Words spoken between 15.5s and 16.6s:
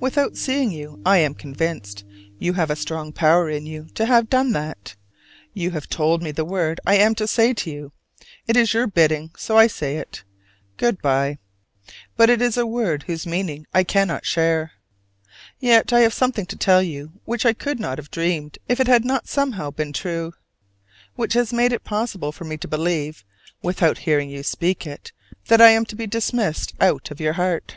Yet I have something to